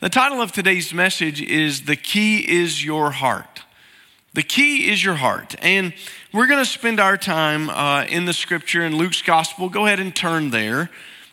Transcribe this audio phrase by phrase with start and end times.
[0.00, 3.62] The title of today's message is The Key is Your Heart.
[4.32, 5.56] The key is your heart.
[5.60, 5.92] And
[6.32, 9.68] we're going to spend our time uh, in the scripture in Luke's gospel.
[9.68, 10.88] Go ahead and turn there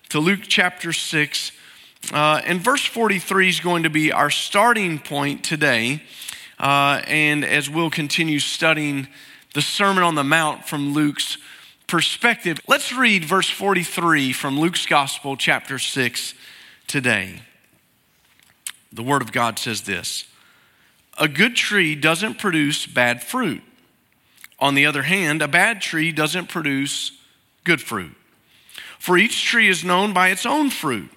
[0.09, 1.51] to Luke chapter 6.
[2.11, 6.01] Uh, and verse 43 is going to be our starting point today.
[6.57, 9.07] Uh, and as we'll continue studying
[9.53, 11.37] the Sermon on the Mount from Luke's
[11.85, 16.33] perspective, let's read verse 43 from Luke's gospel, chapter 6,
[16.87, 17.41] today.
[18.95, 20.25] The Word of God says this
[21.19, 23.61] A good tree doesn't produce bad fruit.
[24.57, 27.11] On the other hand, a bad tree doesn't produce
[27.65, 28.15] good fruit.
[28.97, 31.11] For each tree is known by its own fruit.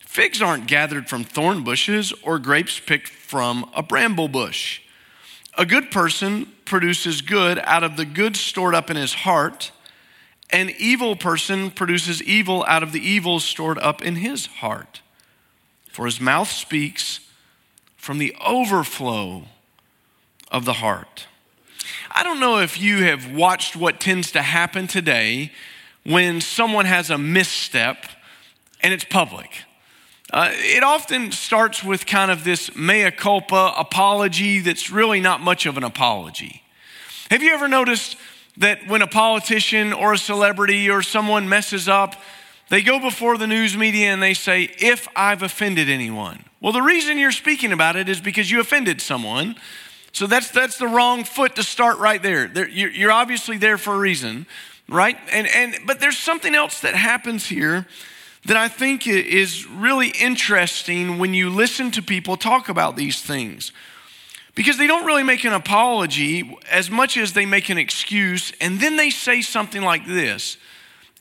[0.00, 4.80] Figs aren't gathered from thorn bushes or grapes picked from a bramble bush.
[5.56, 9.70] A good person produces good out of the good stored up in his heart.
[10.50, 15.01] An evil person produces evil out of the evil stored up in his heart.
[15.92, 17.20] For his mouth speaks
[17.96, 19.42] from the overflow
[20.50, 21.26] of the heart.
[22.10, 25.52] I don't know if you have watched what tends to happen today
[26.04, 28.06] when someone has a misstep
[28.82, 29.64] and it's public.
[30.32, 35.66] Uh, it often starts with kind of this mea culpa apology that's really not much
[35.66, 36.62] of an apology.
[37.30, 38.16] Have you ever noticed
[38.56, 42.16] that when a politician or a celebrity or someone messes up,
[42.72, 46.42] they go before the news media and they say, If I've offended anyone.
[46.58, 49.56] Well, the reason you're speaking about it is because you offended someone.
[50.12, 52.48] So that's, that's the wrong foot to start right there.
[52.48, 54.46] there you're, obviously there for a reason,
[54.88, 55.18] right?
[55.30, 57.86] And, and, but there's something else that happens here
[58.46, 63.70] that I think is really interesting when you listen to people talk about these things.
[64.54, 68.80] Because they don't really make an apology as much as they make an excuse, and
[68.80, 70.56] then they say something like this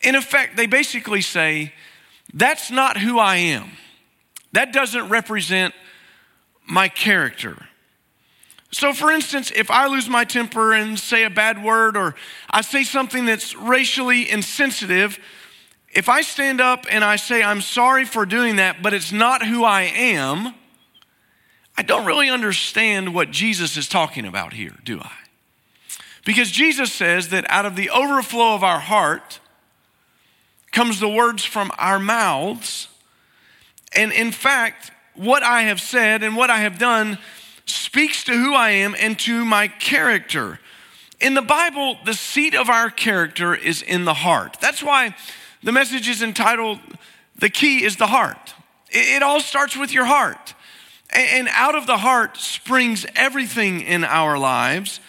[0.03, 1.73] in effect, they basically say,
[2.33, 3.71] That's not who I am.
[4.53, 5.73] That doesn't represent
[6.65, 7.67] my character.
[8.71, 12.15] So, for instance, if I lose my temper and say a bad word or
[12.49, 15.19] I say something that's racially insensitive,
[15.93, 19.45] if I stand up and I say, I'm sorry for doing that, but it's not
[19.45, 20.53] who I am,
[21.77, 25.11] I don't really understand what Jesus is talking about here, do I?
[26.23, 29.40] Because Jesus says that out of the overflow of our heart,
[30.71, 32.87] comes the words from our mouths.
[33.93, 37.17] And in fact, what I have said and what I have done
[37.65, 40.59] speaks to who I am and to my character.
[41.19, 44.57] In the Bible, the seat of our character is in the heart.
[44.61, 45.15] That's why
[45.61, 46.79] the message is entitled,
[47.37, 48.55] The Key is the Heart.
[48.89, 50.55] It all starts with your heart.
[51.11, 54.99] And out of the heart springs everything in our lives.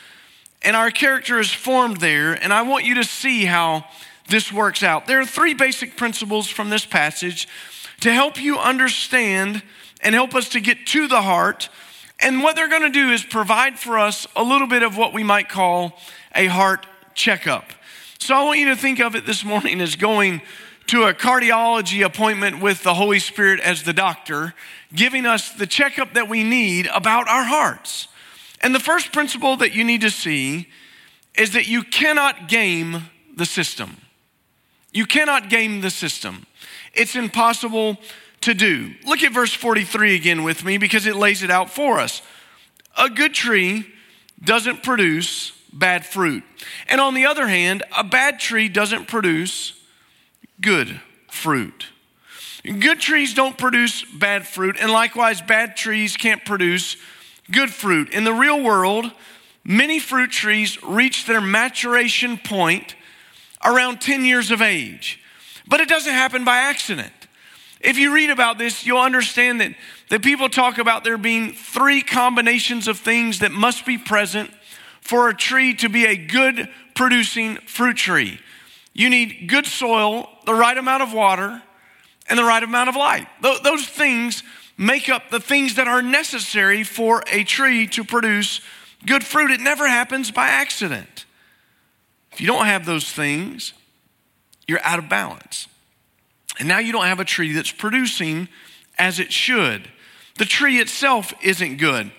[0.61, 2.33] And our character is formed there.
[2.33, 3.87] And I want you to see how
[4.33, 5.07] this works out.
[5.07, 7.47] There are three basic principles from this passage
[8.01, 9.63] to help you understand
[10.01, 11.69] and help us to get to the heart.
[12.19, 15.13] And what they're going to do is provide for us a little bit of what
[15.13, 15.99] we might call
[16.35, 17.73] a heart checkup.
[18.19, 20.41] So I want you to think of it this morning as going
[20.87, 24.55] to a cardiology appointment with the Holy Spirit as the doctor,
[24.95, 28.09] giving us the checkup that we need about our hearts.
[28.61, 30.69] And the first principle that you need to see
[31.37, 33.97] is that you cannot game the system.
[34.93, 36.47] You cannot game the system,
[36.95, 37.99] it's impossible
[38.43, 38.93] to do.
[39.07, 42.23] Look at verse 43 again with me because it lays it out for us.
[42.99, 43.87] A good tree
[44.43, 46.43] doesn't produce bad fruit.
[46.89, 49.75] And on the other hand, a bad tree doesn't produce
[50.61, 51.87] good fruit.
[52.65, 56.97] Good trees don't produce bad fruit, and likewise, bad trees can't produce
[57.51, 58.11] good fruit.
[58.11, 59.11] In the real world,
[59.65, 62.95] many fruit trees reach their maturation point
[63.65, 65.21] around 10 years of age.
[65.67, 67.13] But it doesn't happen by accident.
[67.81, 69.75] If you read about this, you'll understand that,
[70.09, 74.51] that people talk about there being three combinations of things that must be present
[75.01, 78.39] for a tree to be a good producing fruit tree.
[78.93, 81.63] You need good soil, the right amount of water,
[82.29, 83.27] and the right amount of light.
[83.43, 84.45] Th- those things
[84.79, 88.61] make up the things that are necessary for a tree to produce
[89.07, 89.51] good fruit.
[89.51, 91.25] It never happens by accident.
[92.33, 93.73] If you don't have those things,
[94.67, 95.69] you're out of balance.
[96.59, 98.49] And now you don't have a tree that's producing
[98.99, 99.89] as it should.
[100.39, 102.11] The tree itself isn't good.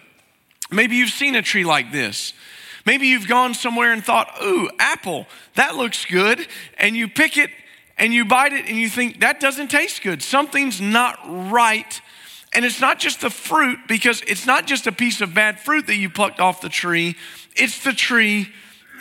[0.71, 2.33] Maybe you've seen a tree like this.
[2.86, 6.48] Maybe you've gone somewhere and thought, ooh, apple, that looks good.
[6.77, 7.50] And you pick it
[7.98, 10.21] and you bite it and you think, that doesn't taste good.
[10.21, 12.01] Something's not right.
[12.54, 15.88] And it's not just the fruit, because it's not just a piece of bad fruit
[15.88, 17.15] that you plucked off the tree,
[17.56, 18.50] it's the tree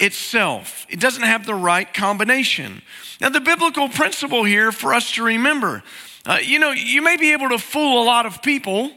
[0.02, 0.86] itself.
[0.90, 2.82] It doesn't have the right combination.
[3.20, 5.82] Now, the biblical principle here for us to remember
[6.24, 8.92] uh, you know, you may be able to fool a lot of people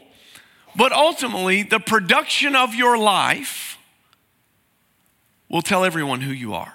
[0.76, 3.78] But ultimately, the production of your life
[5.48, 6.74] will tell everyone who you are.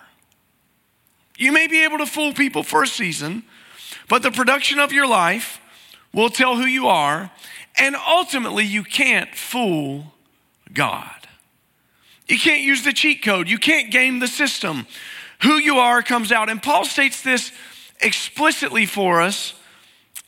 [1.37, 3.43] You may be able to fool people for a season,
[4.09, 5.59] but the production of your life
[6.13, 7.31] will tell who you are,
[7.77, 10.13] and ultimately, you can't fool
[10.73, 11.20] God.
[12.31, 14.87] You can't use the cheat code, you can't game the system.
[15.43, 16.49] Who you are comes out.
[16.49, 17.51] And Paul states this
[17.99, 19.53] explicitly for us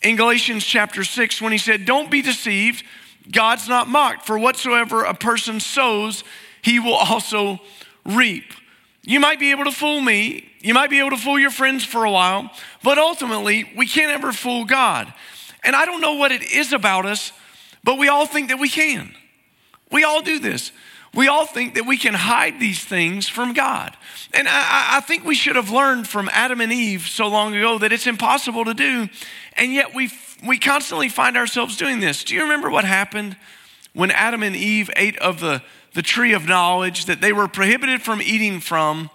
[0.02, 2.84] in Galatians chapter 6 when he said, Don't be deceived,
[3.32, 6.26] God's not mocked, for whatsoever a person sows,
[6.62, 7.60] he will also
[8.06, 8.52] reap.
[9.04, 11.86] You might be able to fool me, you might be able to fool your friends
[11.86, 12.52] for a while,
[12.84, 15.14] but ultimately, we can't ever fool God.
[15.64, 17.32] And I don't know what it is about us,
[17.82, 19.16] but we all think that we can.
[19.90, 20.74] We all do this.
[21.14, 23.96] We all think that we can hide these things from God.
[24.34, 27.78] And I, I, think we should have learned from Adam and Eve so long ago
[27.78, 29.08] that it's impossible to do.
[29.56, 30.10] And yet we,
[30.46, 32.24] we constantly find ourselves doing this.
[32.24, 33.38] Do you remember what happened
[33.94, 35.62] when Adam and Eve ate of the,
[35.94, 39.12] the tree of knowledge that they were prohibited from eating from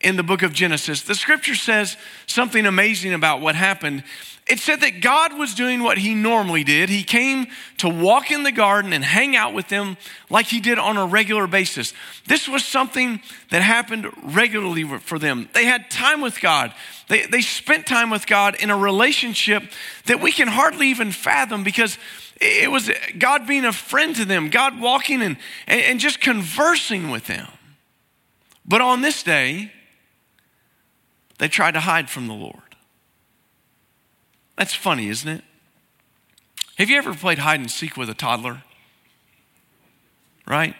[0.00, 1.02] in the book of Genesis?
[1.02, 4.04] The scripture says something amazing about what happened
[4.50, 6.88] it said that God was doing what he normally did.
[6.88, 9.96] He came to walk in the garden and hang out with them
[10.28, 11.94] like he did on a regular basis.
[12.26, 15.48] This was something that happened regularly for them.
[15.54, 16.74] They had time with God,
[17.06, 19.62] they, they spent time with God in a relationship
[20.06, 21.96] that we can hardly even fathom because
[22.40, 25.36] it was God being a friend to them, God walking and,
[25.68, 27.46] and, and just conversing with them.
[28.66, 29.72] But on this day,
[31.38, 32.69] they tried to hide from the Lord.
[34.60, 35.42] That's funny, isn't it?
[36.76, 38.62] Have you ever played hide and seek with a toddler?
[40.46, 40.74] Right?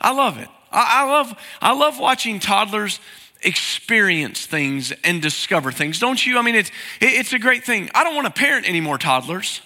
[0.00, 0.48] I love it.
[0.72, 3.00] I, I love, I love watching toddlers
[3.42, 6.38] experience things and discover things, don't you?
[6.38, 7.90] I mean, it's, it's a great thing.
[7.94, 9.60] I don't want to parent any more toddlers,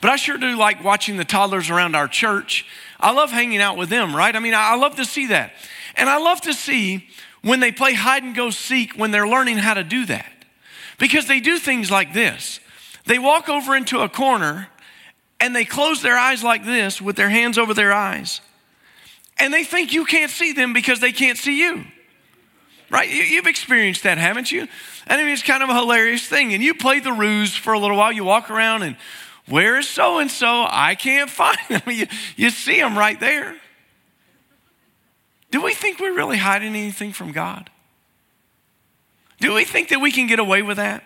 [0.00, 2.64] but I sure do like watching the toddlers around our church.
[2.98, 4.34] I love hanging out with them, right?
[4.34, 5.52] I mean, I love to see that.
[5.96, 7.10] And I love to see
[7.42, 10.32] when they play hide and go seek when they're learning how to do that.
[10.98, 12.58] Because they do things like this.
[13.10, 14.68] They walk over into a corner
[15.40, 18.40] and they close their eyes like this with their hands over their eyes.
[19.36, 21.86] And they think you can't see them because they can't see you.
[22.88, 23.10] Right?
[23.10, 24.68] You've experienced that, haven't you?
[25.08, 26.54] I mean, it's kind of a hilarious thing.
[26.54, 28.12] And you play the ruse for a little while.
[28.12, 28.96] You walk around and,
[29.48, 30.64] where is so and so?
[30.70, 31.82] I can't find them.
[31.88, 32.06] You,
[32.36, 33.56] you see them right there.
[35.50, 37.70] Do we think we're really hiding anything from God?
[39.40, 41.02] Do we think that we can get away with that?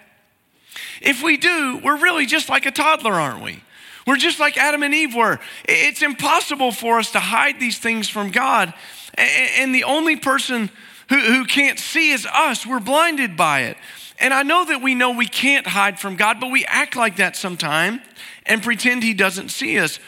[1.01, 3.63] If we do, we're really just like a toddler, aren't we?
[4.07, 5.39] We're just like Adam and Eve were.
[5.65, 8.75] It's impossible for us to hide these things from God.
[9.17, 10.71] And the only person
[11.09, 12.67] who, who can't see is us.
[12.67, 13.77] We're blinded by it.
[14.19, 17.17] And I know that we know we can't hide from God, but we act like
[17.17, 18.01] that sometimes
[18.47, 19.99] and pretend He doesn't see us.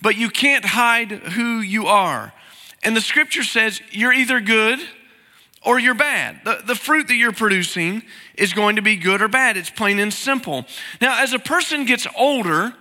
[0.00, 2.32] But you can't hide who you are.
[2.82, 4.80] And the scripture says you're either good
[5.64, 6.40] or you're bad.
[6.44, 8.02] The, the fruit that you're producing
[8.36, 9.56] is going to be good or bad.
[9.56, 10.64] It's plain and simple.
[11.00, 12.74] Now, as a person gets older,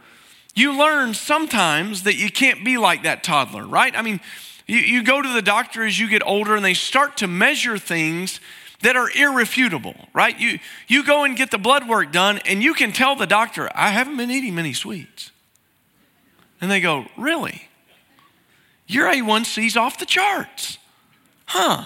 [0.53, 3.95] you learn sometimes that you can't be like that toddler, right?
[3.95, 4.19] I mean,
[4.67, 7.77] you, you go to the doctor as you get older and they start to measure
[7.77, 8.39] things
[8.81, 10.37] that are irrefutable, right?
[10.39, 13.69] You, you go and get the blood work done and you can tell the doctor,
[13.75, 15.31] I haven't been eating many sweets.
[16.59, 17.67] And they go, Really?
[18.87, 20.77] Your A1C's off the charts.
[21.45, 21.85] Huh?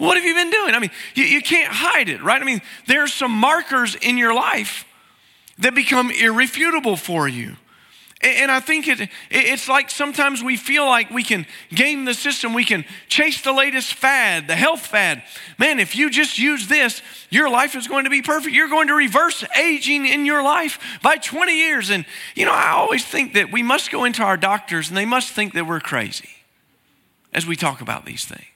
[0.00, 0.74] What have you been doing?
[0.74, 2.40] I mean, you, you can't hide it, right?
[2.40, 4.86] I mean, there are some markers in your life
[5.58, 7.56] that become irrefutable for you.
[8.22, 12.54] And I think it, it's like sometimes we feel like we can game the system,
[12.54, 15.22] we can chase the latest fad, the health fad.
[15.58, 18.54] Man, if you just use this, your life is going to be perfect.
[18.54, 21.90] You're going to reverse aging in your life by 20 years.
[21.90, 25.04] And, you know, I always think that we must go into our doctors and they
[25.04, 26.30] must think that we're crazy
[27.34, 28.49] as we talk about these things.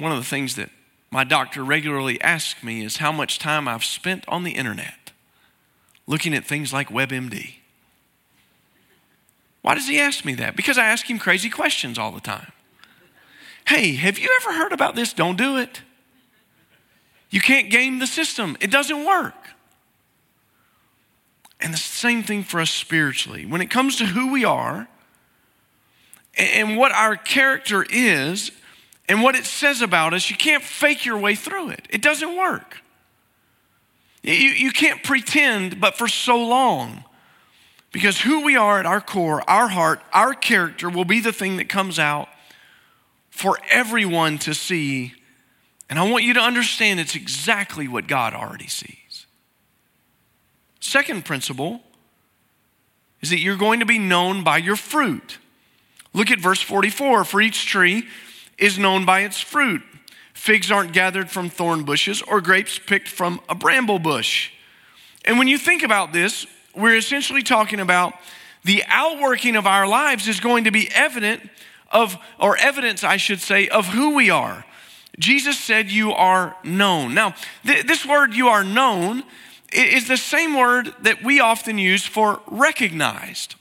[0.00, 0.70] One of the things that
[1.10, 5.12] my doctor regularly asks me is how much time I've spent on the internet
[6.06, 7.56] looking at things like WebMD.
[9.60, 10.56] Why does he ask me that?
[10.56, 12.50] Because I ask him crazy questions all the time.
[13.66, 15.12] Hey, have you ever heard about this?
[15.12, 15.82] Don't do it.
[17.28, 19.34] You can't game the system, it doesn't work.
[21.60, 23.44] And the same thing for us spiritually.
[23.44, 24.88] When it comes to who we are
[26.38, 28.50] and what our character is,
[29.10, 31.84] and what it says about us, you can't fake your way through it.
[31.90, 32.80] It doesn't work.
[34.22, 37.02] You, you can't pretend, but for so long.
[37.90, 41.56] Because who we are at our core, our heart, our character will be the thing
[41.56, 42.28] that comes out
[43.30, 45.14] for everyone to see.
[45.88, 49.26] And I want you to understand it's exactly what God already sees.
[50.78, 51.80] Second principle
[53.20, 55.38] is that you're going to be known by your fruit.
[56.14, 58.06] Look at verse 44 For each tree
[58.60, 59.82] is known by its fruit.
[60.34, 64.52] Figs aren't gathered from thorn bushes or grapes picked from a bramble bush.
[65.24, 68.14] And when you think about this, we're essentially talking about
[68.64, 71.42] the outworking of our lives is going to be evident
[71.90, 74.64] of, or evidence, I should say, of who we are.
[75.18, 77.14] Jesus said, You are known.
[77.14, 79.24] Now, th- this word, you are known,
[79.72, 83.56] is the same word that we often use for recognized.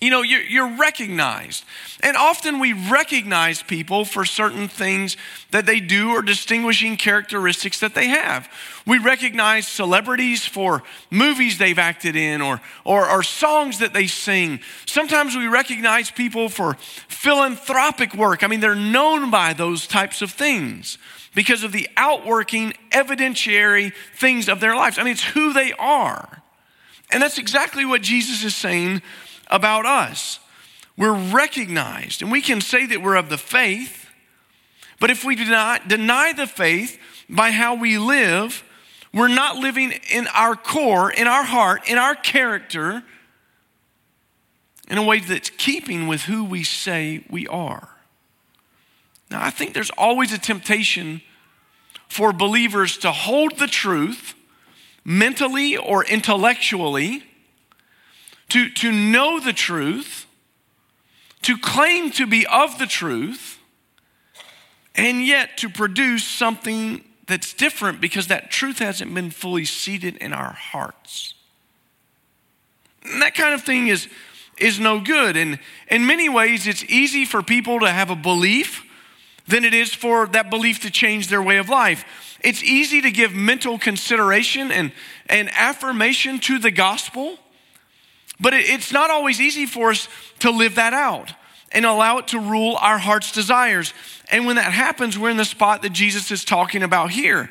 [0.00, 1.64] You know, you're, you're, recognized.
[2.04, 5.16] And often we recognize people for certain things
[5.50, 8.48] that they do or distinguishing characteristics that they have.
[8.86, 14.60] We recognize celebrities for movies they've acted in or, or, or songs that they sing.
[14.86, 16.74] Sometimes we recognize people for
[17.08, 18.44] philanthropic work.
[18.44, 20.96] I mean, they're known by those types of things
[21.34, 24.96] because of the outworking, evidentiary things of their lives.
[24.96, 26.40] I mean, it's who they are.
[27.10, 29.02] And that's exactly what Jesus is saying
[29.48, 30.38] about us.
[30.96, 34.06] We're recognized, and we can say that we're of the faith,
[35.00, 38.64] but if we do not deny the faith by how we live,
[39.12, 43.02] we're not living in our core, in our heart, in our character,
[44.88, 47.88] in a way that's keeping with who we say we are.
[49.30, 51.20] Now, I think there's always a temptation
[52.08, 54.34] for believers to hold the truth
[55.04, 57.22] mentally or intellectually
[58.48, 60.26] to, to know the truth,
[61.42, 63.58] to claim to be of the truth,
[64.94, 70.32] and yet to produce something that's different because that truth hasn't been fully seated in
[70.32, 71.34] our hearts.
[73.04, 74.08] And that kind of thing is,
[74.58, 75.36] is no good.
[75.36, 78.84] And in many ways, it's easy for people to have a belief
[79.46, 82.04] than it is for that belief to change their way of life.
[82.40, 84.92] It's easy to give mental consideration and,
[85.28, 87.38] and affirmation to the gospel
[88.40, 90.08] but it's not always easy for us
[90.40, 91.32] to live that out
[91.72, 93.92] and allow it to rule our heart's desires.
[94.30, 97.50] And when that happens, we're in the spot that Jesus is talking about here.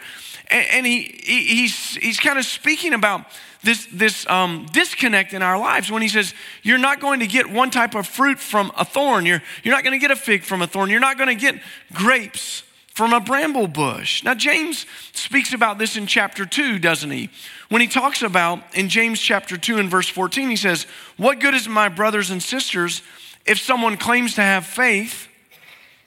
[0.49, 3.25] And, he, he's, he's kind of speaking about
[3.63, 7.49] this, this um, disconnect in our lives when he says, You're not going to get
[7.49, 9.25] one type of fruit from a thorn.
[9.25, 10.89] You're, you're not going to get a fig from a thorn.
[10.89, 12.63] You're not going to get grapes
[12.93, 14.23] from a bramble bush.
[14.23, 17.29] Now, James speaks about this in chapter 2, doesn't he?
[17.69, 20.85] When he talks about, in James chapter 2 and verse 14, he says,
[21.17, 23.01] What good is my brothers and sisters
[23.45, 25.27] if someone claims to have faith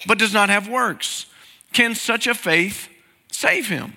[0.06, 1.26] but does not have works?
[1.72, 2.88] Can such a faith
[3.30, 3.94] save him?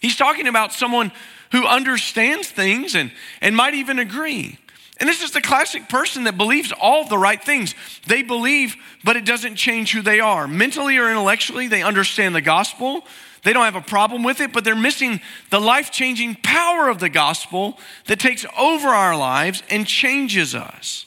[0.00, 1.10] He's talking about someone
[1.52, 3.10] who understands things and,
[3.40, 4.58] and might even agree.
[4.98, 7.74] And this is the classic person that believes all the right things.
[8.06, 10.48] They believe, but it doesn't change who they are.
[10.48, 13.04] Mentally or intellectually, they understand the gospel.
[13.46, 16.98] They don't have a problem with it, but they're missing the life changing power of
[16.98, 21.06] the gospel that takes over our lives and changes us.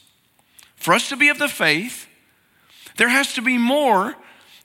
[0.78, 2.08] For us to be of the faith,
[2.96, 4.16] there has to be more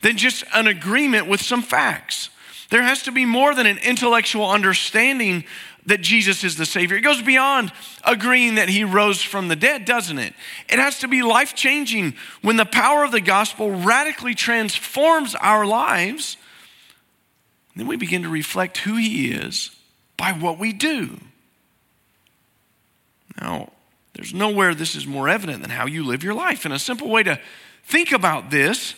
[0.03, 2.31] than just an agreement with some facts.
[2.71, 5.43] There has to be more than an intellectual understanding
[5.87, 6.97] that Jesus is the Savior.
[6.97, 7.73] It goes beyond
[8.05, 10.33] agreeing that He rose from the dead, doesn't it?
[10.69, 15.67] It has to be life changing when the power of the gospel radically transforms our
[15.67, 16.37] lives.
[17.77, 19.71] Then we begin to reflect who He is
[20.17, 21.19] by what we do.
[23.41, 23.73] Now,
[24.15, 26.65] there's nowhere this is more evident than how you live your life.
[26.65, 27.41] And a simple way to
[27.85, 28.95] think about this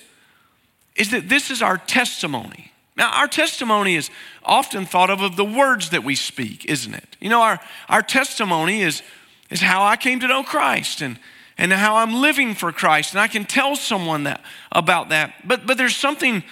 [0.95, 2.73] is that this is our testimony.
[2.97, 4.11] Now, our testimony is
[4.43, 7.17] often thought of of the words that we speak, isn't it?
[7.21, 9.03] You know, our, our testimony is,
[9.51, 11.19] is how I came to know Christ and,
[11.59, 13.13] and how I'm living for Christ.
[13.13, 14.43] And I can tell someone that
[14.73, 15.47] about that.
[15.47, 16.43] But, but there's something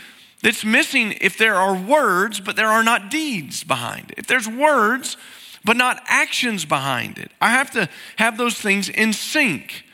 [0.45, 4.19] that's missing if there are words, but there are not deeds behind it.
[4.19, 5.17] If there's words,
[5.65, 7.31] but not actions behind it.
[7.41, 9.87] I have to have those things in sync.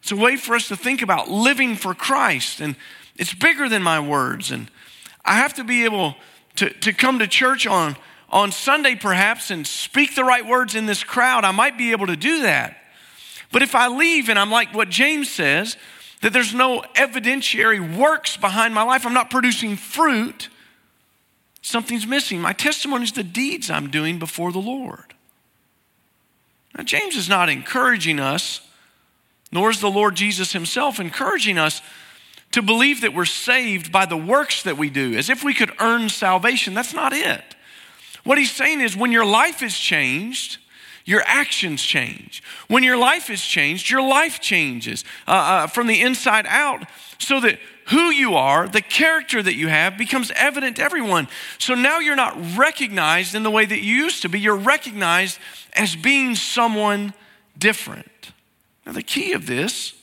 [0.00, 2.62] It's a way for us to think about living for Christ.
[2.62, 2.74] And
[3.18, 4.50] it's bigger than my words.
[4.50, 4.70] And
[5.26, 6.14] I have to be able
[6.56, 7.96] to, to come to church on,
[8.30, 11.44] on Sunday, perhaps, and speak the right words in this crowd.
[11.44, 12.78] I might be able to do that.
[13.52, 15.76] But if I leave and I'm like what James says,
[16.22, 20.48] that there's no evidentiary works behind my life, I'm not producing fruit,
[21.60, 22.40] something's missing.
[22.40, 25.14] My testimony is the deeds I'm doing before the Lord.
[26.76, 28.60] Now, James is not encouraging us,
[29.50, 31.82] nor is the Lord Jesus himself encouraging us
[32.52, 35.72] to believe that we're saved by the works that we do, as if we could
[35.80, 36.72] earn salvation.
[36.72, 37.42] That's not it.
[38.24, 40.58] What he's saying is when your life is changed,
[41.04, 42.42] your actions change.
[42.68, 46.86] When your life is changed, your life changes uh, uh, from the inside out
[47.18, 51.28] so that who you are, the character that you have, becomes evident to everyone.
[51.58, 54.38] So now you're not recognized in the way that you used to be.
[54.38, 55.38] You're recognized
[55.74, 57.12] as being someone
[57.58, 58.32] different.
[58.86, 59.94] Now, the key of this,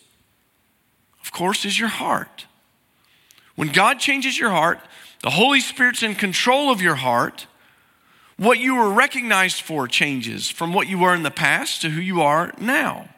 [1.22, 2.46] of course, is your heart.
[3.56, 4.80] When God changes your heart,
[5.22, 7.46] the Holy Spirit's in control of your heart.
[8.40, 12.00] What you were recognized for changes from what you were in the past to who
[12.00, 13.10] you are now.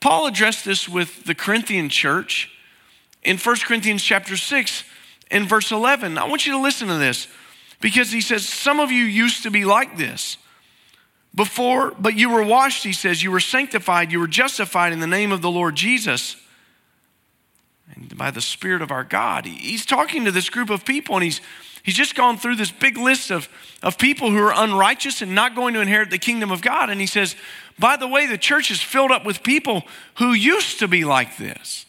[0.00, 2.50] Paul addressed this with the Corinthian church
[3.22, 4.84] in 1 Corinthians chapter 6
[5.30, 6.18] in verse 11.
[6.18, 7.28] I want you to listen to this
[7.80, 10.36] because he says, Some of you used to be like this.
[11.32, 15.06] Before, but you were washed, he says, you were sanctified, you were justified in the
[15.06, 16.34] name of the Lord Jesus
[17.94, 19.46] and by the Spirit of our God.
[19.46, 21.40] He's talking to this group of people and he's,
[21.82, 23.48] he's just gone through this big list of,
[23.82, 26.90] of people who are unrighteous and not going to inherit the kingdom of God.
[26.90, 27.36] And he says,
[27.78, 29.84] by the way, the church is filled up with people
[30.16, 31.86] who used to be like this.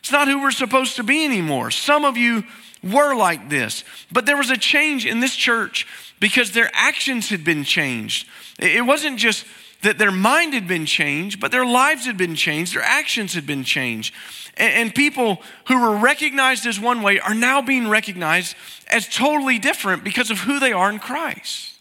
[0.00, 1.70] It's not who we're supposed to be anymore.
[1.70, 2.44] Some of you
[2.82, 5.86] were like this, but there was a change in this church
[6.20, 8.28] because their actions had been changed.
[8.58, 9.44] It wasn't just
[9.82, 13.46] that their mind had been changed, but their lives had been changed, their actions had
[13.46, 14.14] been changed.
[14.56, 18.56] And, people who were recognized as one way are now being recognized
[18.88, 21.74] as totally different because of who they are in Christ.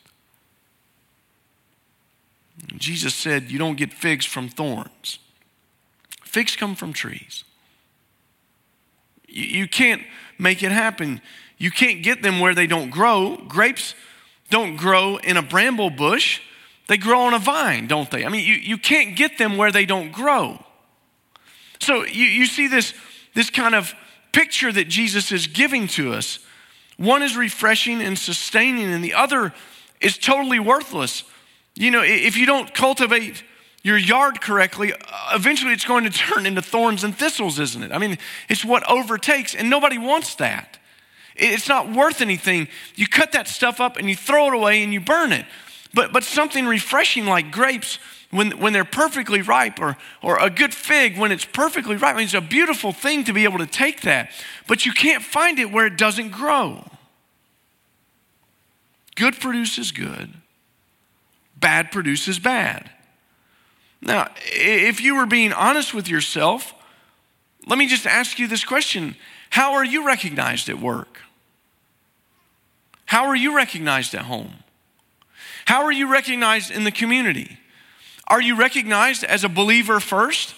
[2.78, 5.18] Jesus said, You don't get figs from thorns,
[6.22, 7.44] figs come from trees.
[9.28, 10.02] You can't
[10.38, 11.22] make it happen.
[11.58, 13.38] You can't get them where they don't grow.
[13.48, 13.96] Grapes
[14.50, 16.40] don't grow in a bramble bush,
[16.88, 18.26] they grow on a vine, don't they?
[18.26, 20.64] I mean, you, you can't get them where they don't grow.
[21.80, 22.94] So you, you see this,
[23.34, 23.94] this kind of
[24.32, 26.40] picture that Jesus is giving to us.
[26.98, 29.54] One is refreshing and sustaining, and the other
[30.02, 31.24] is totally worthless.
[31.76, 33.44] You know, if you don't cultivate
[33.84, 34.98] your yard correctly, uh,
[35.34, 37.92] eventually it's going to turn into thorns and thistles, isn't it?
[37.92, 38.18] I mean,
[38.50, 40.80] it's what overtakes, and nobody wants that.
[41.36, 42.68] It's not worth anything.
[42.96, 45.46] You cut that stuff up and you throw it away and you burn it.
[45.98, 47.98] But, but something refreshing like grapes,
[48.30, 52.38] when, when they're perfectly ripe, or, or a good fig when it's perfectly ripe, I
[52.38, 54.30] a beautiful thing to be able to take that.
[54.68, 56.88] But you can't find it where it doesn't grow.
[59.16, 60.36] Good produces good,
[61.60, 62.92] bad produces bad.
[64.00, 66.76] Now, if you were being honest with yourself,
[67.66, 69.16] let me just ask you this question
[69.50, 71.22] How are you recognized at work?
[73.08, 74.58] How are you recognized at home?
[75.68, 77.60] How are you recognized in the community?
[78.26, 80.56] Are you recognized as a believer first?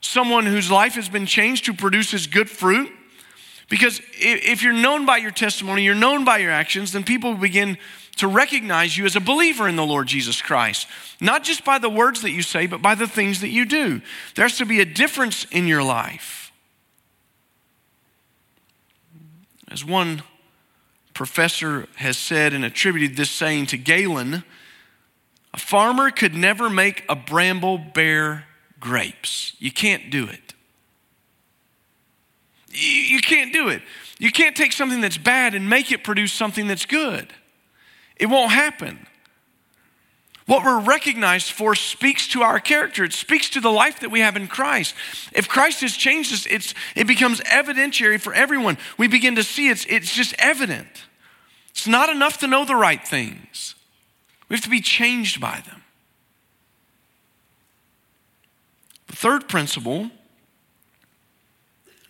[0.00, 2.88] Someone whose life has been changed, who produces good fruit?
[3.68, 7.78] Because if you're known by your testimony, you're known by your actions, then people begin
[8.18, 10.86] to recognize you as a believer in the Lord Jesus Christ.
[11.20, 14.02] Not just by the words that you say, but by the things that you do.
[14.36, 16.52] There has to be a difference in your life.
[19.68, 20.22] As one
[21.14, 24.44] professor has said and attributed this saying to Galen
[25.54, 28.44] a farmer could never make a bramble bear
[28.80, 29.54] grapes.
[29.60, 30.52] You can't do it.
[32.72, 33.80] You can't do it.
[34.18, 37.32] You can't take something that's bad and make it produce something that's good.
[38.16, 39.06] It won't happen.
[40.46, 43.02] What we're recognized for speaks to our character.
[43.02, 44.94] It speaks to the life that we have in Christ.
[45.32, 48.76] If Christ has changed us, it's, it becomes evidentiary for everyone.
[48.98, 50.88] We begin to see it's, it's just evident.
[51.70, 53.74] It's not enough to know the right things,
[54.48, 55.82] we have to be changed by them.
[59.06, 60.10] The third principle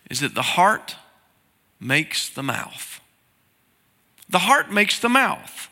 [0.09, 0.95] is that the heart
[1.79, 2.99] makes the mouth.
[4.29, 5.69] The heart makes the mouth.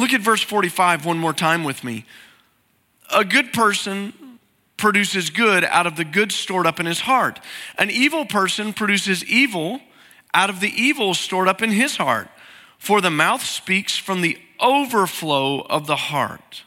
[0.00, 2.06] Look at verse 45 one more time with me.
[3.14, 4.14] A good person
[4.78, 7.38] produces good out of the good stored up in his heart.
[7.76, 9.82] An evil person produces evil
[10.32, 12.28] out of the evil stored up in his heart.
[12.78, 16.62] For the mouth speaks from the overflow of the heart.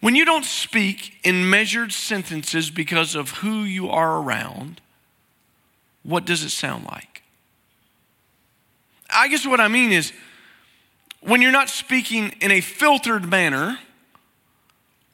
[0.00, 4.80] When you don't speak in measured sentences because of who you are around,
[6.02, 7.22] what does it sound like?
[9.08, 10.12] I guess what I mean is
[11.20, 13.78] when you're not speaking in a filtered manner,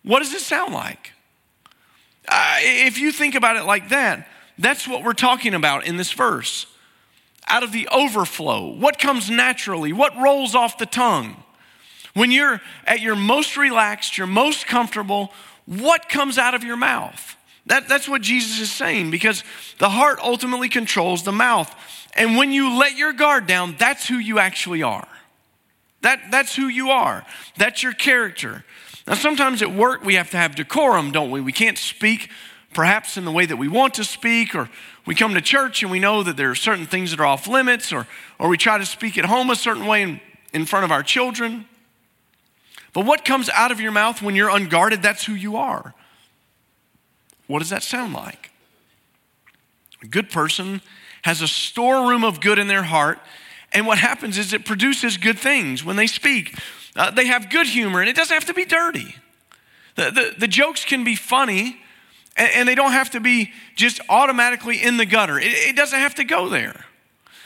[0.02, 1.12] what does it sound like?
[2.28, 6.12] Uh, if you think about it like that, that's what we're talking about in this
[6.12, 6.66] verse.
[7.46, 11.42] Out of the overflow, what comes naturally, what rolls off the tongue.
[12.14, 15.32] When you're at your most relaxed, you're most comfortable,
[15.66, 17.36] what comes out of your mouth?
[17.66, 19.42] That, that's what Jesus is saying because
[19.78, 21.74] the heart ultimately controls the mouth.
[22.14, 25.08] And when you let your guard down, that's who you actually are.
[26.04, 27.24] That, that's who you are.
[27.56, 28.62] That's your character.
[29.06, 31.40] Now, sometimes at work we have to have decorum, don't we?
[31.40, 32.28] We can't speak
[32.74, 34.68] perhaps in the way that we want to speak, or
[35.06, 37.46] we come to church and we know that there are certain things that are off
[37.46, 38.06] limits, or,
[38.38, 40.20] or we try to speak at home a certain way in,
[40.52, 41.64] in front of our children.
[42.92, 45.94] But what comes out of your mouth when you're unguarded, that's who you are.
[47.46, 48.50] What does that sound like?
[50.02, 50.82] A good person
[51.22, 53.20] has a storeroom of good in their heart,
[53.74, 56.56] and what happens is it produces good things when they speak.
[56.96, 59.16] Uh, they have good humor, and it doesn't have to be dirty.
[59.96, 61.76] The, the, the jokes can be funny,
[62.36, 65.38] and, and, they don't have to be just automatically in the gutter.
[65.38, 66.84] It, it doesn't have to go there.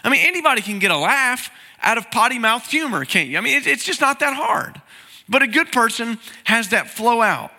[0.05, 1.51] I mean, anybody can get a laugh
[1.83, 3.39] out of potty mouth humor, can't you?
[3.39, 4.81] I mean, it, it's just not that hard.
[5.29, 7.51] But a good person has that flow out.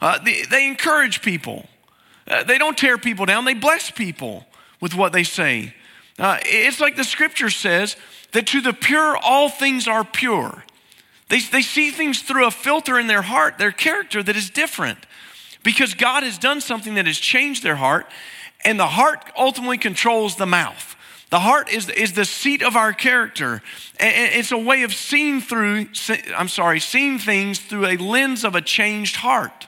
[0.00, 1.66] Uh, they, they, encourage people.
[2.28, 3.44] Uh, they don't tear people down.
[3.44, 4.46] They bless people
[4.80, 5.74] with what they say.
[6.18, 7.96] Uh, it's like the scripture says
[8.36, 10.62] that to the pure, all things are pure.
[11.30, 14.98] They, they see things through a filter in their heart, their character that is different
[15.62, 18.06] because God has done something that has changed their heart,
[18.62, 20.96] and the heart ultimately controls the mouth.
[21.30, 23.62] The heart is, is the seat of our character.
[23.98, 25.86] It's a way of seeing through,
[26.36, 29.66] I'm sorry, seeing things through a lens of a changed heart.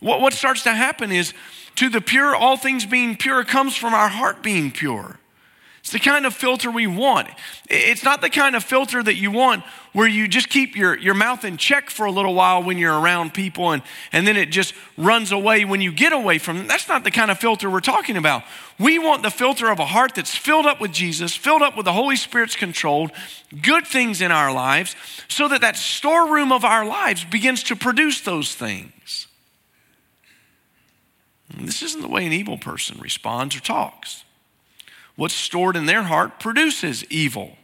[0.00, 1.34] What, what starts to happen is
[1.76, 5.18] to the pure, all things being pure comes from our heart being pure.
[5.88, 7.28] It's the kind of filter we want.
[7.70, 11.14] It's not the kind of filter that you want where you just keep your, your
[11.14, 14.50] mouth in check for a little while when you're around people and, and then it
[14.50, 16.66] just runs away when you get away from them.
[16.66, 18.42] That's not the kind of filter we're talking about.
[18.78, 21.86] We want the filter of a heart that's filled up with Jesus, filled up with
[21.86, 23.10] the Holy Spirit's controlled,
[23.62, 24.94] good things in our lives,
[25.26, 29.26] so that that storeroom of our lives begins to produce those things.
[31.56, 34.24] And this isn't the way an evil person responds or talks.
[35.18, 37.56] What's stored in their heart produces evil.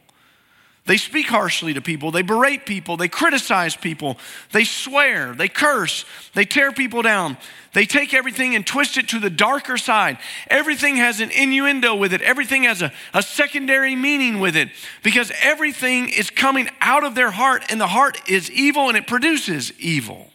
[0.87, 4.17] They speak harshly to people, they berate people, they criticize people,
[4.51, 7.37] they swear, they curse, they tear people down.
[7.71, 10.17] They take everything and twist it to the darker side.
[10.49, 14.67] Everything has an innuendo with it, everything has a, a secondary meaning with it
[15.01, 19.07] because everything is coming out of their heart, and the heart is evil and it
[19.07, 20.29] produces evil.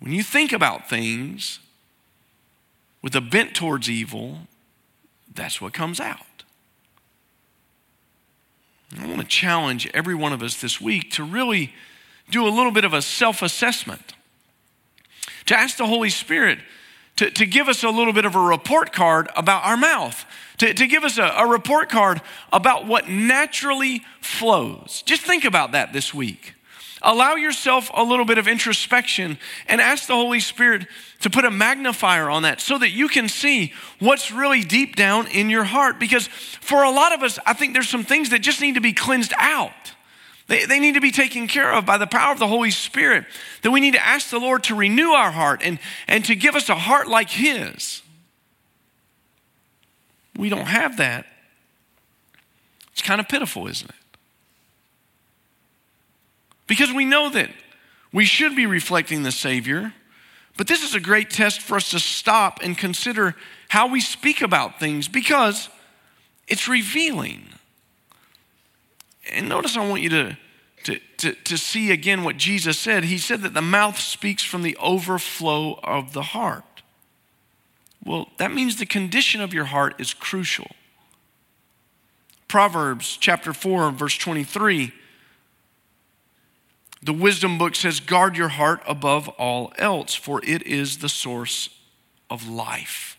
[0.00, 1.60] When you think about things
[3.00, 4.40] with a bent towards evil,
[5.34, 6.18] that's what comes out.
[8.98, 11.72] I want to challenge every one of us this week to really
[12.30, 14.14] do a little bit of a self assessment,
[15.46, 16.58] to ask the Holy Spirit
[17.18, 20.24] to, to give us a little bit of a report card about our mouth,
[20.58, 25.02] to, to give us a, a report card about what naturally flows.
[25.04, 26.54] Just think about that this week.
[27.02, 30.86] Allow yourself a little bit of introspection and ask the Holy Spirit
[31.20, 35.26] to put a magnifier on that so that you can see what's really deep down
[35.28, 35.98] in your heart.
[36.00, 38.80] Because for a lot of us, I think there's some things that just need to
[38.80, 39.72] be cleansed out.
[40.48, 43.26] They, they need to be taken care of by the power of the Holy Spirit.
[43.62, 46.56] That we need to ask the Lord to renew our heart and, and to give
[46.56, 48.02] us a heart like His.
[50.36, 51.26] We don't have that.
[52.92, 53.96] It's kind of pitiful, isn't it?
[56.68, 57.50] Because we know that
[58.12, 59.92] we should be reflecting the Savior,
[60.56, 63.34] but this is a great test for us to stop and consider
[63.68, 65.68] how we speak about things because
[66.46, 67.48] it's revealing.
[69.32, 70.38] And notice I want you to,
[70.84, 73.04] to, to, to see again what Jesus said.
[73.04, 76.64] He said that the mouth speaks from the overflow of the heart.
[78.04, 80.70] Well, that means the condition of your heart is crucial.
[82.46, 84.92] Proverbs chapter 4, verse 23
[87.02, 91.68] the wisdom book says, guard your heart above all else, for it is the source
[92.28, 93.16] of life.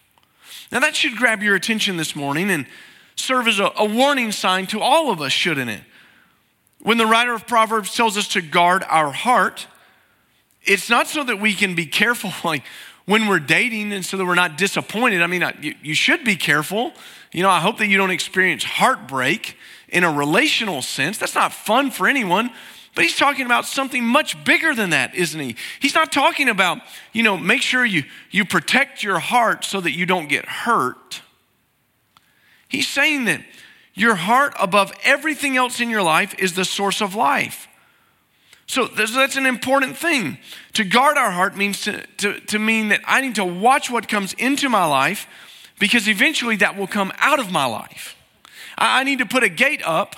[0.72, 2.68] Now, that should grab your attention this morning and
[3.15, 5.82] serve as a, a, warning sign to all of us, shouldn't it?
[6.82, 9.68] When the writer of Proverbs tells us to guard our heart,
[10.63, 12.63] it's not so that we can be careful, like
[13.06, 15.22] when we're dating, and so that we're not disappointed.
[15.22, 16.94] I mean, you, you should be careful.
[17.32, 21.18] You know, I hope that you don't experience heartbreak in a relational sense.
[21.18, 22.52] That's not fun for anyone.
[22.95, 25.56] But he's talking about something much bigger than that, isn't he?
[25.80, 26.80] He's not talking about,
[27.13, 31.21] you know, make sure you, you protect your heart so that you don't get hurt.
[32.67, 33.41] He's saying that
[33.93, 37.67] your heart, above everything else in your life, is the source of life.
[38.65, 40.38] So that's an important thing.
[40.73, 44.08] To guard our heart means to, to, to mean that I need to watch what
[44.08, 45.28] comes into my life
[45.80, 48.15] because eventually that will come out of my life.
[48.78, 50.15] I, I need to put a gate up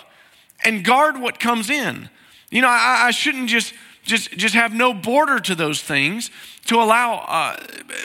[0.66, 2.10] and guard what comes in.
[2.52, 6.32] You know, I, I shouldn't just just just have no border to those things
[6.66, 7.58] to allow uh,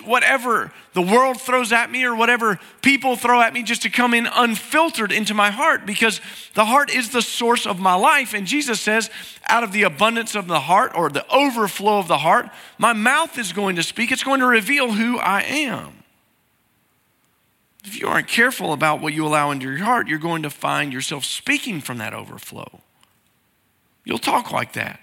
[0.04, 4.14] whatever the world throws at me or whatever people throw at me just to come
[4.14, 6.20] in unfiltered into my heart because
[6.54, 8.34] the heart is the source of my life.
[8.34, 9.10] And jesus says
[9.46, 13.38] out of the abundance of the heart or the overflow of the heart my mouth
[13.38, 14.12] is going to speak.
[14.12, 16.04] It's going to reveal who i am.
[17.84, 20.92] If you aren't careful about what you allow into your heart you're going to find
[20.92, 22.80] yourself speaking from that overflow
[24.06, 25.00] You'll talk like that.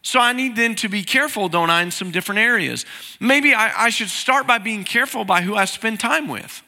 [0.00, 2.86] So I need then to be careful, don't I, in some different areas.
[3.20, 6.62] Maybe I, I should start by being careful by who I spend time with.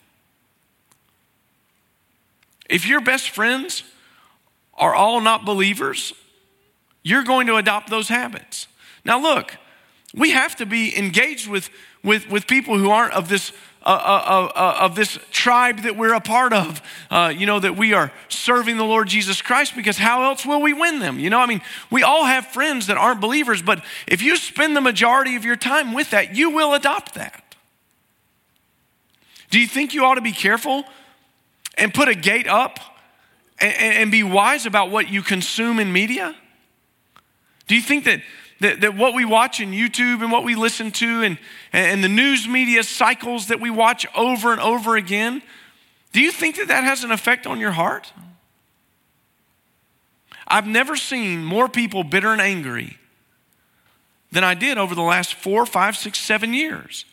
[2.68, 3.84] If your best friends
[4.74, 6.12] are all not believers,
[7.04, 8.66] you're going to adopt those habits.
[9.04, 9.56] Now, look,
[10.12, 11.70] we have to be engaged with,
[12.02, 13.52] with, with people who aren't of this
[13.86, 18.76] of this tribe that we're a part of, uh, you know, that we are serving
[18.76, 21.18] the Lord Jesus Christ because how else will we win them?
[21.18, 24.76] You know, I mean, we all have friends that aren't believers, but if you spend
[24.76, 27.54] the majority of your time with that, you will adopt that.
[29.50, 30.84] Do you think you ought to be careful
[31.78, 32.80] and put a gate up
[33.60, 36.34] and, and be wise about what you consume in media?
[37.68, 38.20] Do you think that
[38.60, 41.38] that, that what we watch in YouTube and what we listen to and,
[41.72, 45.42] and the news media cycles that we watch over and over again,
[46.12, 48.12] do you think that that has an effect on your heart?
[50.48, 52.98] I've never seen more people bitter and angry
[54.32, 57.04] than I did over the last four, five, six, seven years.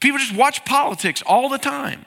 [0.00, 2.04] People just watch politics all the time.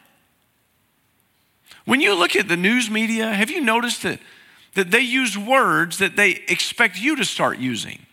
[1.85, 4.19] When you look at the news media, have you noticed that
[4.77, 8.05] that they use words that they expect you to start using.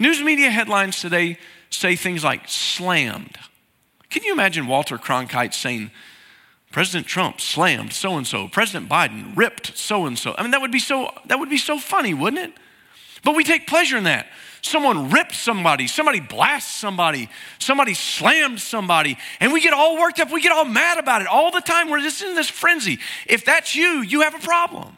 [0.00, 1.38] News media headlines today
[1.70, 3.38] say things like slammed.
[4.10, 5.92] Can you imagine Walter Cronkite saying,
[6.72, 10.34] President Trump slammed so and so, President Biden ripped so and so?
[10.36, 12.52] I mean, that would be so that would be so funny, wouldn't it?
[13.22, 14.26] But we take pleasure in that.
[14.60, 17.28] Someone ripped somebody, somebody blasts somebody,
[17.60, 21.28] somebody slammed somebody, and we get all worked up, we get all mad about it
[21.28, 21.90] all the time.
[21.90, 22.98] We're just in this frenzy.
[23.26, 24.96] If that's you, you have a problem.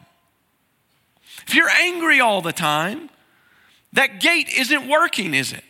[1.46, 3.10] If you're angry all the time,
[3.92, 5.64] that gate isn't working, is it?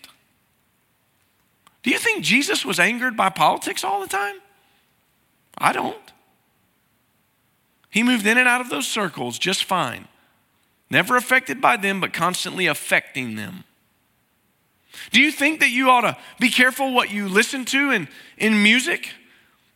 [1.82, 4.36] Do you think Jesus was angered by politics all the time?
[5.58, 5.96] I don't.
[7.90, 10.08] He moved in and out of those circles just fine.
[10.90, 13.64] Never affected by them, but constantly affecting them.
[15.10, 18.08] Do you think that you ought to be careful what you listen to in,
[18.38, 19.10] in music?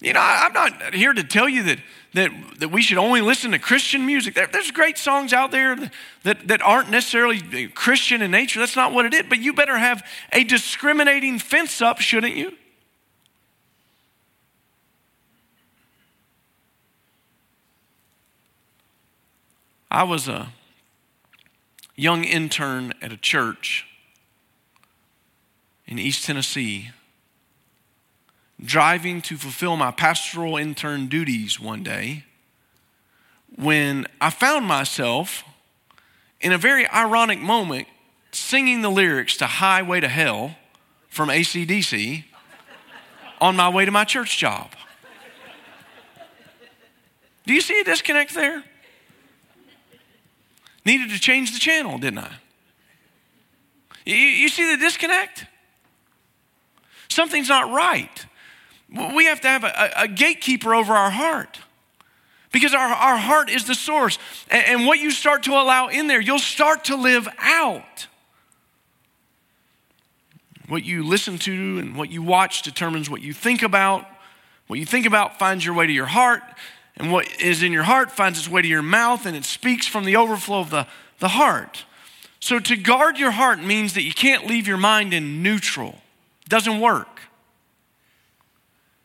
[0.00, 1.78] You know, I, am not here to tell you that,
[2.14, 4.34] that, that we should only listen to Christian music.
[4.34, 8.60] There, there's great songs out there that, that, that aren't necessarily Christian in nature.
[8.60, 9.24] That's not what it is.
[9.28, 12.52] But you better have a discriminating fence up, shouldn't you?
[19.90, 20.52] I was a
[21.94, 23.86] young intern at a church
[25.86, 26.90] in East Tennessee
[28.64, 32.25] driving to fulfill my pastoral intern duties one day
[33.57, 35.44] when I found myself
[36.40, 37.88] in a very ironic moment
[38.33, 40.57] singing the lyrics to Highway to Hell
[41.09, 42.25] from ACDC
[43.40, 44.70] on my way to my church job.
[47.46, 48.62] Do you see a disconnect there?
[50.85, 52.33] Needed to change the channel, didn't I?
[54.07, 55.46] You, you see the disconnect?
[57.09, 58.27] Something's not right.
[58.92, 61.61] We have to have a, a gatekeeper over our heart
[62.53, 64.18] because our, our heart is the source.
[64.50, 68.07] And, and what you start to allow in there, you'll start to live out.
[70.68, 74.07] What you listen to and what you watch determines what you think about.
[74.66, 76.42] What you think about finds your way to your heart,
[76.96, 79.85] and what is in your heart finds its way to your mouth, and it speaks
[79.88, 80.87] from the overflow of the,
[81.18, 81.85] the heart.
[82.38, 86.03] So, to guard your heart means that you can't leave your mind in neutral,
[86.42, 87.22] it doesn't work.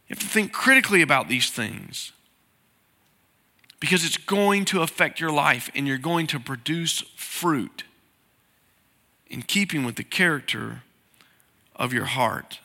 [0.07, 2.11] You have to think critically about these things
[3.79, 7.83] because it's going to affect your life and you're going to produce fruit
[9.27, 10.83] in keeping with the character
[11.75, 12.59] of your heart.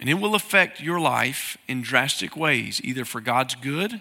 [0.00, 4.00] And it will affect your life in drastic ways, either for God's good.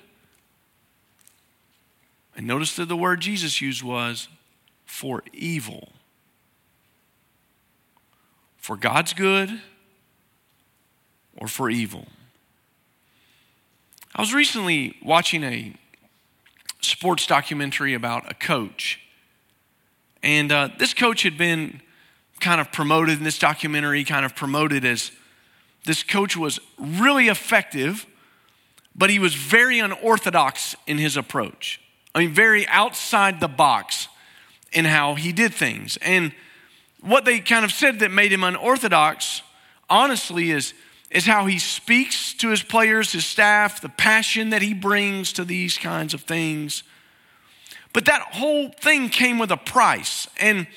[2.35, 4.27] And notice that the word Jesus used was
[4.85, 5.93] for evil.
[8.57, 9.61] For God's good
[11.37, 12.07] or for evil.
[14.15, 15.73] I was recently watching a
[16.81, 18.99] sports documentary about a coach.
[20.23, 21.81] And uh, this coach had been
[22.39, 25.11] kind of promoted in this documentary, kind of promoted as
[25.85, 28.05] this coach was really effective,
[28.95, 31.81] but he was very unorthodox in his approach.
[32.13, 34.07] I mean, very outside the box
[34.71, 35.97] in how he did things.
[35.97, 36.33] And
[37.01, 39.41] what they kind of said that made him unorthodox,
[39.89, 40.73] honestly, is
[41.11, 45.45] is how he speaks to his players, his staff, the passion that he brings to
[45.45, 46.83] these kinds of things.
[47.93, 50.27] But that whole thing came with a price.
[50.39, 50.67] And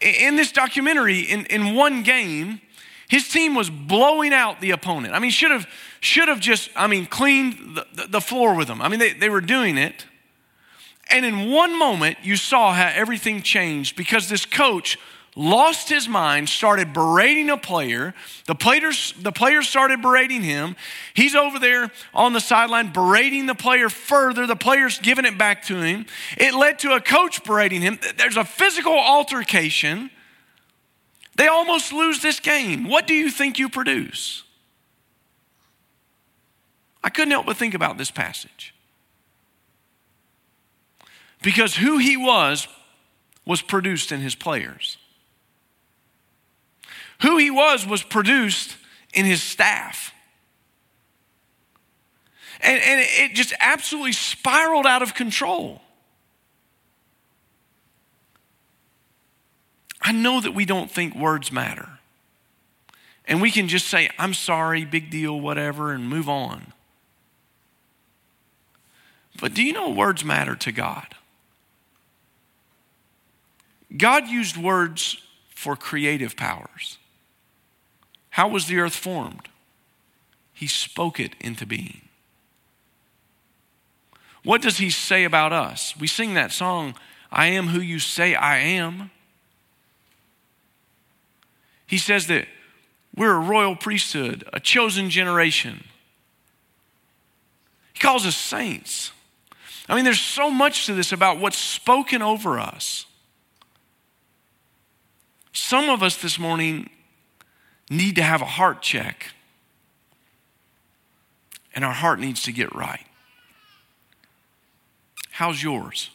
[0.00, 2.60] in this documentary, in, in one game,
[3.08, 5.14] his team was blowing out the opponent.
[5.14, 5.66] I mean, should have
[6.00, 8.80] should have just, I mean, cleaned the, the floor with them.
[8.80, 10.06] I mean, they, they were doing it.
[11.10, 14.98] And in one moment, you saw how everything changed because this coach
[15.36, 18.14] lost his mind, started berating a player.
[18.46, 20.74] The players, the players started berating him.
[21.14, 24.46] He's over there on the sideline berating the player further.
[24.46, 26.06] The player's giving it back to him.
[26.38, 28.00] It led to a coach berating him.
[28.16, 30.10] There's a physical altercation.
[31.36, 32.88] They almost lose this game.
[32.88, 34.42] What do you think you produce?
[37.04, 38.74] I couldn't help but think about this passage.
[41.42, 42.66] Because who he was
[43.44, 44.96] was produced in his players.
[47.22, 48.76] Who he was was produced
[49.14, 50.12] in his staff.
[52.60, 55.80] And, and it just absolutely spiraled out of control.
[60.00, 61.88] I know that we don't think words matter.
[63.26, 66.72] And we can just say, I'm sorry, big deal, whatever, and move on.
[69.40, 71.14] But do you know words matter to God?
[73.96, 76.98] God used words for creative powers.
[78.36, 79.48] How was the earth formed?
[80.52, 82.02] He spoke it into being.
[84.44, 85.96] What does he say about us?
[85.98, 86.96] We sing that song,
[87.32, 89.10] I am who you say I am.
[91.86, 92.46] He says that
[93.16, 95.84] we're a royal priesthood, a chosen generation.
[97.94, 99.12] He calls us saints.
[99.88, 103.06] I mean, there's so much to this about what's spoken over us.
[105.54, 106.90] Some of us this morning
[107.90, 109.32] need to have a heart check.
[111.74, 113.06] And our heart needs to get right.
[115.30, 116.10] How's yours?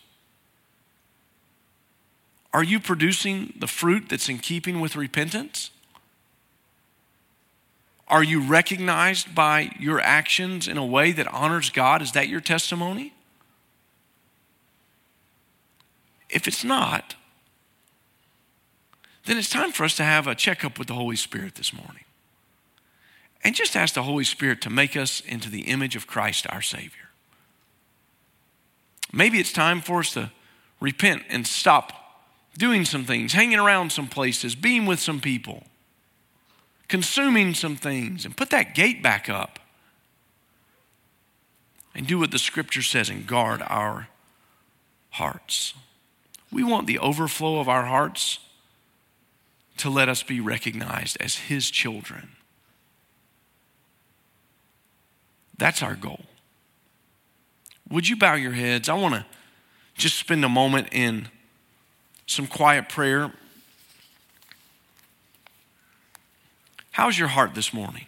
[2.53, 5.71] Are you producing the fruit that's in keeping with repentance?
[8.07, 12.01] Are you recognized by your actions in a way that honors God?
[12.01, 13.13] Is that your testimony?
[16.29, 17.15] If it's not,
[19.25, 22.03] then it's time for us to have a checkup with the Holy Spirit this morning.
[23.43, 26.62] And just ask the Holy Spirit to make us into the image of Christ our
[26.62, 27.10] Savior.
[29.12, 30.31] Maybe it's time for us to
[30.79, 31.93] repent and stop
[32.57, 35.63] doing some things, hanging around some places, being with some people,
[36.88, 39.60] consuming some things, and put that gate back up.
[41.93, 44.07] And do what the scripture says and guard our
[45.10, 45.73] hearts.
[46.49, 48.39] We want the overflow of our hearts
[49.82, 52.30] to let us be recognized as His children.
[55.58, 56.22] That's our goal.
[57.89, 58.89] Would you bow your heads?
[58.89, 59.26] I want to
[59.96, 61.30] just spend a moment in
[62.28, 63.32] some quiet prayer.
[66.91, 68.06] How's your heart this morning?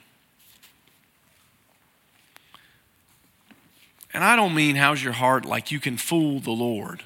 [4.14, 7.02] And I don't mean how's your heart like you can fool the Lord.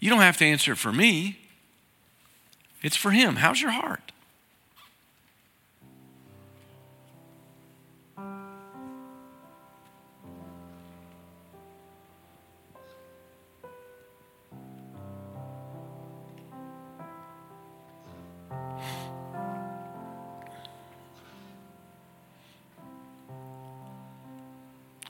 [0.00, 1.38] You don't have to answer it for me.
[2.86, 3.34] It's for Him.
[3.34, 4.12] How's your heart?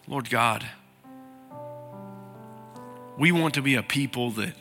[0.08, 0.64] Lord God,
[3.18, 4.54] we want to be a people that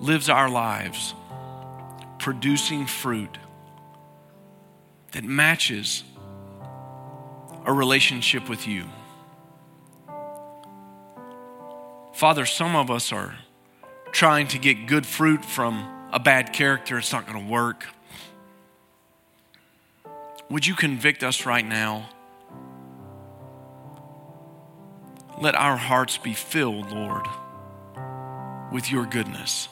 [0.00, 1.14] lives our lives
[2.18, 3.38] producing fruit
[5.12, 6.04] that matches
[7.64, 8.84] a relationship with you.
[12.12, 13.36] Father, some of us are
[14.10, 16.98] trying to get good fruit from a bad character.
[16.98, 17.86] It's not going to work.
[20.50, 22.08] Would you convict us right now?
[25.40, 27.26] Let our hearts be filled, Lord,
[28.72, 29.68] with your goodness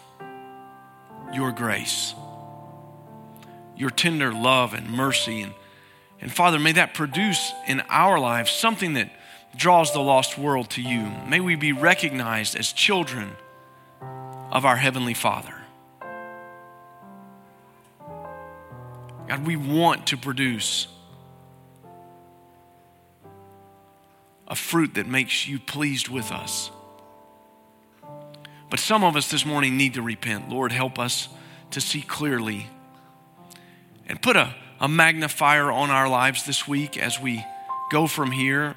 [1.32, 2.14] your grace,
[3.76, 5.42] your tender love and mercy.
[5.42, 5.52] And,
[6.20, 9.10] and Father, may that produce in our lives something that
[9.56, 11.10] draws the lost world to you.
[11.28, 13.30] May we be recognized as children
[14.50, 15.54] of our Heavenly Father.
[19.28, 20.86] God, we want to produce
[24.46, 26.70] a fruit that makes you pleased with us.
[28.68, 30.48] But some of us this morning need to repent.
[30.48, 31.28] Lord, help us
[31.70, 32.66] to see clearly
[34.06, 37.44] and put a, a magnifier on our lives this week as we
[37.90, 38.74] go from here.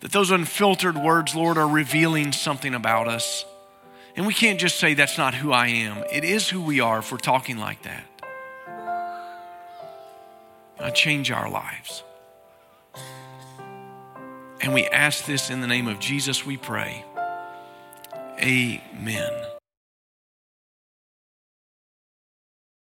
[0.00, 3.44] That those unfiltered words, Lord, are revealing something about us.
[4.14, 6.04] And we can't just say, that's not who I am.
[6.12, 8.04] It is who we are if we're talking like that.
[10.78, 12.02] God, change our lives.
[14.60, 17.04] And we ask this in the name of Jesus, we pray.
[18.40, 19.57] Amen.